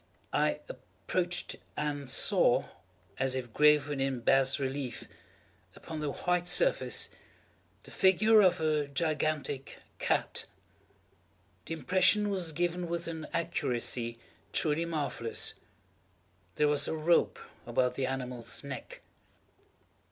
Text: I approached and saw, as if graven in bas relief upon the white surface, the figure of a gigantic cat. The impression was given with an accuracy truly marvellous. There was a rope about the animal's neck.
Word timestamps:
I 0.33 0.61
approached 0.67 1.57
and 1.77 2.09
saw, 2.09 2.65
as 3.19 3.35
if 3.35 3.53
graven 3.53 3.99
in 4.01 4.21
bas 4.21 4.59
relief 4.59 5.07
upon 5.75 5.99
the 5.99 6.11
white 6.11 6.47
surface, 6.47 7.09
the 7.83 7.91
figure 7.91 8.41
of 8.41 8.59
a 8.59 8.87
gigantic 8.87 9.77
cat. 9.99 10.45
The 11.67 11.75
impression 11.75 12.31
was 12.31 12.51
given 12.51 12.87
with 12.87 13.05
an 13.07 13.27
accuracy 13.31 14.17
truly 14.53 14.85
marvellous. 14.85 15.53
There 16.55 16.67
was 16.67 16.87
a 16.87 16.95
rope 16.95 17.37
about 17.67 17.93
the 17.93 18.07
animal's 18.07 18.63
neck. 18.63 19.01